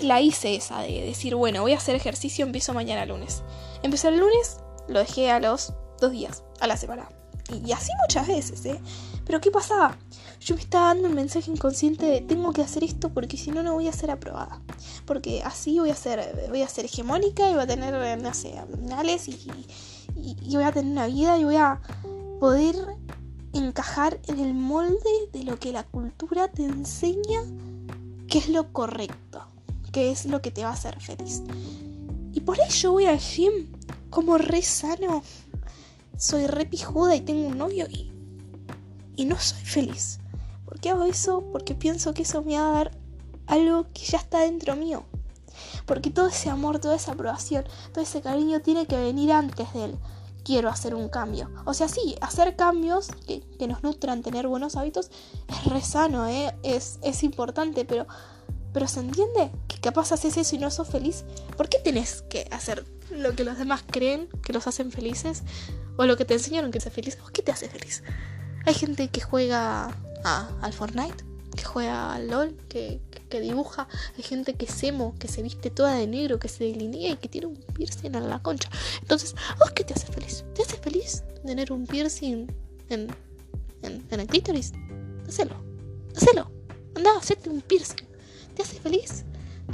la 0.00 0.20
hice 0.20 0.54
esa 0.56 0.80
de 0.80 1.02
decir, 1.02 1.34
bueno, 1.34 1.62
voy 1.62 1.72
a 1.72 1.76
hacer 1.76 1.94
ejercicio, 1.94 2.44
empiezo 2.44 2.72
mañana 2.72 3.04
lunes. 3.04 3.42
Empecé 3.82 4.08
el 4.08 4.18
lunes, 4.18 4.58
lo 4.88 4.98
dejé 5.00 5.30
a 5.30 5.40
los 5.40 5.74
dos 6.00 6.12
días, 6.12 6.42
a 6.60 6.66
la 6.66 6.76
semana. 6.76 7.08
Y 7.64 7.72
así 7.72 7.90
muchas 8.00 8.28
veces, 8.28 8.64
¿eh? 8.64 8.80
Pero 9.24 9.40
¿qué 9.40 9.50
pasaba? 9.50 9.96
Yo 10.40 10.54
me 10.54 10.60
estaba 10.60 10.86
dando 10.88 11.08
un 11.08 11.14
mensaje 11.14 11.50
inconsciente 11.50 12.06
de 12.06 12.20
tengo 12.20 12.52
que 12.52 12.62
hacer 12.62 12.84
esto 12.84 13.10
porque 13.10 13.36
si 13.36 13.50
no, 13.50 13.62
no 13.62 13.74
voy 13.74 13.88
a 13.88 13.92
ser 13.92 14.10
aprobada. 14.10 14.60
Porque 15.04 15.42
así 15.42 15.78
voy 15.78 15.90
a 15.90 15.96
ser, 15.96 16.46
voy 16.48 16.62
a 16.62 16.68
ser 16.68 16.84
hegemónica 16.84 17.48
y 17.50 17.54
voy 17.54 17.62
a 17.62 17.66
tener, 17.66 18.20
no 18.22 18.34
sé, 18.34 18.56
abdominales 18.58 19.28
y, 19.28 19.38
y, 20.16 20.54
voy 20.54 20.64
a 20.64 20.72
tener 20.72 20.92
una 20.92 21.06
vida 21.06 21.38
y 21.38 21.44
voy 21.44 21.56
a 21.56 21.80
poder 22.38 22.76
encajar 23.52 24.20
en 24.28 24.38
el 24.38 24.54
molde 24.54 25.28
de 25.32 25.44
lo 25.44 25.58
que 25.58 25.72
la 25.72 25.82
cultura 25.82 26.48
te 26.48 26.64
enseña 26.64 27.40
que 28.28 28.38
es 28.38 28.48
lo 28.48 28.72
correcto, 28.72 29.44
que 29.92 30.12
es 30.12 30.24
lo 30.26 30.40
que 30.40 30.52
te 30.52 30.62
va 30.62 30.70
a 30.70 30.74
hacer 30.74 31.00
feliz. 31.00 31.42
Y 32.32 32.40
por 32.40 32.58
ello 32.60 32.92
voy 32.92 33.06
al 33.06 33.18
gym 33.18 33.72
como 34.08 34.38
re 34.38 34.62
sano. 34.62 35.22
Soy 36.20 36.46
re 36.46 36.66
pijuda 36.66 37.16
y 37.16 37.22
tengo 37.22 37.48
un 37.48 37.58
novio 37.58 37.88
y 37.90 38.10
y 39.20 39.26
no 39.26 39.38
soy 39.38 39.60
feliz. 39.60 40.18
¿Por 40.64 40.80
qué 40.80 40.88
hago 40.88 41.04
eso? 41.04 41.44
Porque 41.52 41.74
pienso 41.74 42.14
que 42.14 42.22
eso 42.22 42.42
me 42.42 42.58
va 42.58 42.70
a 42.70 42.72
dar 42.72 42.98
algo 43.46 43.86
que 43.92 44.06
ya 44.06 44.16
está 44.16 44.40
dentro 44.40 44.76
mío. 44.76 45.04
Porque 45.84 46.08
todo 46.08 46.28
ese 46.28 46.48
amor, 46.48 46.78
toda 46.78 46.96
esa 46.96 47.12
aprobación, 47.12 47.64
todo 47.92 48.02
ese 48.02 48.22
cariño 48.22 48.60
tiene 48.62 48.86
que 48.86 48.96
venir 48.96 49.30
antes 49.30 49.70
de 49.74 49.84
él. 49.84 49.98
Quiero 50.42 50.70
hacer 50.70 50.94
un 50.94 51.10
cambio. 51.10 51.50
O 51.66 51.74
sea, 51.74 51.86
sí, 51.86 52.16
hacer 52.22 52.56
cambios 52.56 53.08
que, 53.26 53.42
nos 53.68 53.82
nutran, 53.82 54.22
tener 54.22 54.48
buenos 54.48 54.74
hábitos, 54.74 55.10
es 55.48 55.64
re 55.66 55.82
sano, 55.82 56.26
¿eh? 56.26 56.56
es, 56.62 56.98
es 57.02 57.22
importante, 57.22 57.84
pero, 57.84 58.06
pero 58.72 58.88
¿se 58.88 59.00
entiende? 59.00 59.50
Que 59.68 59.80
capaz 59.80 60.12
haces 60.12 60.38
eso 60.38 60.56
y 60.56 60.58
no 60.58 60.70
sos 60.70 60.88
feliz. 60.88 61.24
¿Por 61.58 61.68
qué 61.68 61.78
tenés 61.78 62.22
que 62.22 62.48
hacer 62.52 62.86
lo 63.10 63.36
que 63.36 63.44
los 63.44 63.58
demás 63.58 63.84
creen 63.86 64.30
que 64.42 64.54
los 64.54 64.66
hacen 64.66 64.90
felices? 64.90 65.42
O 66.00 66.06
lo 66.06 66.16
que 66.16 66.24
te 66.24 66.32
enseñaron 66.32 66.70
que 66.70 66.80
ser 66.80 66.92
feliz. 66.92 67.18
¿O 67.22 67.30
qué 67.30 67.42
te 67.42 67.52
hace 67.52 67.68
feliz? 67.68 68.02
Hay 68.64 68.72
gente 68.72 69.08
que 69.08 69.20
juega 69.20 69.94
al 70.24 70.72
Fortnite, 70.72 71.26
que 71.54 71.62
juega 71.62 72.14
al 72.14 72.28
LOL, 72.28 72.56
que, 72.70 73.02
dibuja. 73.30 73.86
Hay 74.16 74.22
gente 74.22 74.54
que 74.54 74.64
es 74.64 74.82
emo, 74.82 75.14
que 75.18 75.28
se 75.28 75.42
viste 75.42 75.68
toda 75.68 75.96
de 75.96 76.06
negro, 76.06 76.38
que 76.38 76.48
se 76.48 76.64
delinea 76.64 77.10
y 77.10 77.16
que 77.18 77.28
tiene 77.28 77.48
un 77.48 77.56
piercing 77.74 78.14
en 78.14 78.30
la 78.30 78.38
concha. 78.40 78.70
Entonces, 79.02 79.34
¿vos 79.58 79.72
qué 79.72 79.84
te 79.84 79.92
hace 79.92 80.06
feliz? 80.06 80.42
¿Te 80.54 80.62
hace 80.62 80.78
feliz 80.78 81.22
tener 81.44 81.70
un 81.70 81.86
piercing 81.86 82.50
en, 82.88 83.14
en, 83.82 84.20
el 84.20 84.26
clítoris? 84.26 84.72
Hacelo, 85.28 85.56
hacelo. 86.16 86.50
Anda, 86.96 87.10
hacerte 87.18 87.50
un 87.50 87.60
piercing. 87.60 88.08
¿Te 88.54 88.62
hace 88.62 88.80
feliz? 88.80 89.26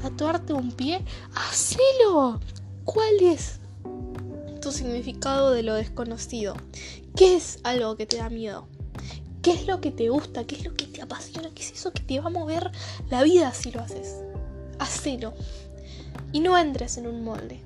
¿Tatuarte 0.02 0.54
un 0.54 0.72
pie? 0.72 1.04
¡Hacelo! 1.36 2.40
¿Cuál 2.84 3.14
es 3.22 3.60
tu 4.66 4.72
significado 4.72 5.52
de 5.52 5.62
lo 5.62 5.74
desconocido? 5.74 6.56
¿Qué 7.14 7.36
es 7.36 7.60
algo 7.62 7.96
que 7.96 8.04
te 8.04 8.16
da 8.16 8.28
miedo? 8.28 8.66
¿Qué 9.40 9.52
es 9.52 9.68
lo 9.68 9.80
que 9.80 9.92
te 9.92 10.08
gusta? 10.08 10.44
¿Qué 10.44 10.56
es 10.56 10.64
lo 10.64 10.74
que 10.74 10.86
te 10.86 11.02
apasiona? 11.02 11.50
¿Qué 11.54 11.62
es 11.62 11.70
eso 11.70 11.92
que 11.92 12.02
te 12.02 12.18
va 12.18 12.26
a 12.26 12.30
mover 12.30 12.72
la 13.08 13.22
vida 13.22 13.54
si 13.54 13.70
lo 13.70 13.80
haces? 13.80 14.16
Hacelo. 14.80 15.34
Y 16.32 16.40
no 16.40 16.58
entres 16.58 16.98
en 16.98 17.06
un 17.06 17.22
molde. 17.22 17.62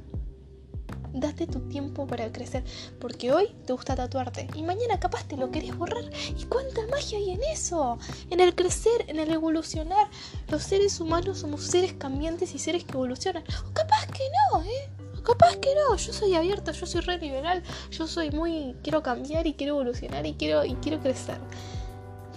Date 1.14 1.47
tu 1.47 1.61
tiempo 1.71 2.07
para 2.07 2.30
crecer, 2.33 2.64
porque 3.00 3.33
hoy 3.33 3.49
te 3.64 3.73
gusta 3.73 3.97
tatuarte 3.97 4.49
y 4.54 4.62
mañana 4.62 5.00
capaz 5.00 5.25
te 5.25 5.38
lo 5.38 5.50
querés 5.50 5.75
borrar. 5.75 6.04
¿Y 6.38 6.45
cuánta 6.45 6.87
magia 6.90 7.16
hay 7.16 7.30
en 7.30 7.42
eso? 7.45 7.99
En 8.28 8.40
el 8.40 8.54
crecer, 8.54 9.07
en 9.07 9.19
el 9.19 9.30
evolucionar. 9.30 10.11
Los 10.49 10.64
seres 10.64 11.00
humanos 11.00 11.38
somos 11.38 11.62
seres 11.62 11.95
cambiantes 11.95 12.54
y 12.54 12.59
seres 12.59 12.85
que 12.85 12.92
evolucionan. 12.92 13.42
O 13.66 13.73
capaz 13.73 14.07
que 14.09 14.25
no, 14.52 14.62
¿eh? 14.64 15.00
Capaz 15.30 15.56
que 15.56 15.75
no, 15.75 15.96
yo 15.96 16.12
soy 16.12 16.34
abierta, 16.34 16.72
yo 16.72 16.87
soy 16.87 17.00
re 17.02 17.18
liberal, 17.18 17.62
yo 17.90 18.06
soy 18.06 18.30
muy. 18.30 18.76
quiero 18.82 19.02
cambiar 19.02 19.46
y 19.46 19.54
quiero 19.54 19.75
evolucionar 19.75 20.26
y 20.26 20.34
quiero, 20.34 20.64
y 20.64 20.75
quiero 20.76 21.00
crecer. 21.00 21.38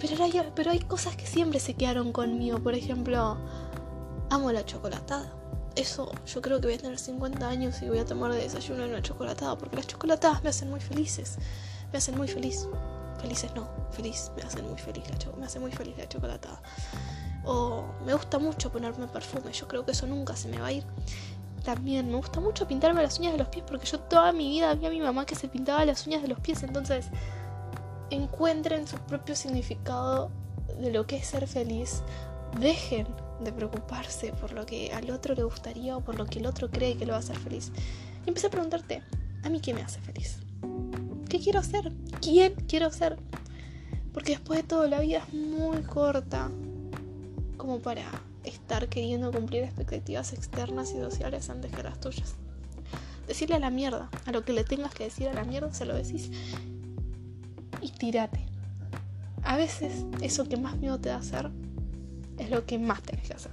Pero 0.00 0.22
hay, 0.22 0.52
pero 0.54 0.70
hay 0.70 0.80
cosas 0.80 1.16
que 1.16 1.26
siempre 1.26 1.60
se 1.60 1.74
quedaron 1.74 2.12
conmigo. 2.12 2.58
Por 2.58 2.74
ejemplo, 2.74 3.38
amo 4.30 4.52
la 4.52 4.64
chocolatada. 4.64 5.32
Eso 5.76 6.12
yo 6.26 6.40
creo 6.40 6.60
que 6.60 6.68
voy 6.68 6.76
a 6.76 6.78
tener 6.78 6.98
50 6.98 7.48
años 7.48 7.82
y 7.82 7.88
voy 7.88 7.98
a 7.98 8.04
tomar 8.04 8.32
de 8.32 8.38
desayuno 8.38 8.84
una 8.84 9.02
chocolatada. 9.02 9.56
Porque 9.56 9.76
las 9.76 9.86
chocolatadas 9.86 10.42
me 10.42 10.50
hacen 10.50 10.70
muy 10.70 10.80
felices. 10.80 11.38
Me 11.92 11.98
hacen 11.98 12.16
muy 12.16 12.28
feliz. 12.28 12.68
Felices 13.20 13.50
no, 13.54 13.68
feliz. 13.90 14.30
Me 14.36 14.42
hacen 14.42 14.68
muy 14.68 14.78
feliz 14.78 15.04
la, 15.08 15.36
me 15.36 15.46
hace 15.46 15.58
muy 15.58 15.72
feliz 15.72 15.96
la 15.96 16.08
chocolatada. 16.08 16.60
O 17.44 17.84
me 18.04 18.14
gusta 18.14 18.38
mucho 18.38 18.70
ponerme 18.70 19.06
perfume. 19.08 19.52
Yo 19.52 19.66
creo 19.66 19.84
que 19.84 19.92
eso 19.92 20.06
nunca 20.06 20.36
se 20.36 20.48
me 20.48 20.58
va 20.58 20.66
a 20.66 20.72
ir 20.72 20.84
también 21.64 22.08
me 22.08 22.16
gusta 22.16 22.40
mucho 22.40 22.68
pintarme 22.68 23.02
las 23.02 23.18
uñas 23.18 23.32
de 23.32 23.38
los 23.38 23.48
pies 23.48 23.64
porque 23.66 23.86
yo 23.86 23.98
toda 23.98 24.32
mi 24.32 24.48
vida 24.48 24.74
vi 24.74 24.86
a 24.86 24.90
mi 24.90 25.00
mamá 25.00 25.26
que 25.26 25.34
se 25.34 25.48
pintaba 25.48 25.84
las 25.84 26.06
uñas 26.06 26.22
de 26.22 26.28
los 26.28 26.38
pies. 26.38 26.62
Entonces, 26.62 27.06
encuentren 28.10 28.86
su 28.86 28.96
propio 28.98 29.34
significado 29.34 30.30
de 30.78 30.92
lo 30.92 31.06
que 31.06 31.16
es 31.16 31.26
ser 31.26 31.48
feliz. 31.48 32.02
Dejen 32.60 33.06
de 33.42 33.50
preocuparse 33.50 34.32
por 34.32 34.52
lo 34.52 34.64
que 34.64 34.92
al 34.92 35.10
otro 35.10 35.34
le 35.34 35.42
gustaría 35.42 35.96
o 35.96 36.00
por 36.00 36.16
lo 36.16 36.26
que 36.26 36.38
el 36.38 36.46
otro 36.46 36.70
cree 36.70 36.96
que 36.96 37.06
lo 37.06 37.12
va 37.12 37.16
a 37.16 37.20
hacer 37.20 37.38
feliz. 37.38 37.72
Y 38.24 38.28
empecé 38.28 38.46
a 38.46 38.50
preguntarte, 38.50 39.02
¿a 39.42 39.48
mí 39.48 39.60
qué 39.60 39.74
me 39.74 39.82
hace 39.82 40.00
feliz? 40.00 40.38
¿Qué 41.28 41.40
quiero 41.40 41.60
hacer? 41.60 41.92
¿Quién 42.20 42.54
quiero 42.68 42.90
ser? 42.90 43.16
Porque 44.12 44.32
después 44.32 44.60
de 44.60 44.68
todo 44.68 44.86
la 44.86 45.00
vida 45.00 45.24
es 45.26 45.34
muy 45.34 45.82
corta 45.82 46.50
como 47.56 47.80
para 47.80 48.04
estar 48.54 48.88
queriendo 48.88 49.30
cumplir 49.32 49.62
expectativas 49.62 50.32
externas 50.32 50.90
y 50.92 50.98
sociales 50.98 51.50
antes 51.50 51.72
que 51.72 51.82
las 51.82 52.00
tuyas. 52.00 52.34
Decirle 53.26 53.56
a 53.56 53.58
la 53.58 53.70
mierda, 53.70 54.10
a 54.26 54.32
lo 54.32 54.44
que 54.44 54.52
le 54.52 54.64
tengas 54.64 54.94
que 54.94 55.04
decir 55.04 55.28
a 55.28 55.34
la 55.34 55.44
mierda, 55.44 55.72
se 55.72 55.84
lo 55.86 55.94
decís 55.94 56.30
y 57.80 57.90
tírate. 57.90 58.40
A 59.42 59.56
veces 59.56 60.04
eso 60.22 60.48
que 60.48 60.56
más 60.56 60.76
miedo 60.78 60.98
te 60.98 61.10
da 61.10 61.16
hacer 61.16 61.50
es 62.38 62.50
lo 62.50 62.64
que 62.64 62.78
más 62.78 63.02
tenés 63.02 63.26
que 63.26 63.34
hacer. 63.34 63.52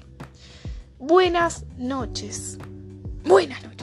Buenas 0.99 1.65
noches. 1.77 2.57
Buenas 3.25 3.61
noches. 3.63 3.80